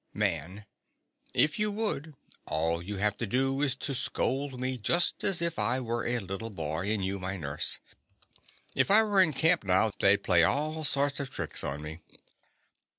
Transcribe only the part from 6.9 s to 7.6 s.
and you my